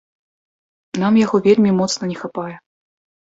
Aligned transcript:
Нам 1.03 1.13
яго 1.25 1.37
вельмі 1.47 1.73
моцна 1.81 2.03
не 2.13 2.17
хапае. 2.21 2.55